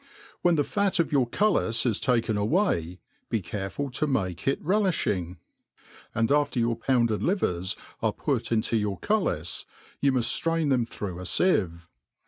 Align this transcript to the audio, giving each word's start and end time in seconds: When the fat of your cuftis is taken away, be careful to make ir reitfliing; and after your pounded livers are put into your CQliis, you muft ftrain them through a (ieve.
When 0.41 0.55
the 0.55 0.63
fat 0.63 0.97
of 0.99 1.11
your 1.11 1.27
cuftis 1.29 1.85
is 1.85 1.99
taken 1.99 2.35
away, 2.35 2.99
be 3.29 3.39
careful 3.39 3.91
to 3.91 4.07
make 4.07 4.47
ir 4.47 4.55
reitfliing; 4.55 5.37
and 6.15 6.31
after 6.31 6.59
your 6.59 6.75
pounded 6.75 7.21
livers 7.21 7.75
are 8.01 8.11
put 8.11 8.51
into 8.51 8.77
your 8.77 8.97
CQliis, 8.99 9.65
you 9.99 10.11
muft 10.11 10.41
ftrain 10.41 10.69
them 10.71 10.87
through 10.87 11.19
a 11.19 11.25
(ieve. 11.25 11.85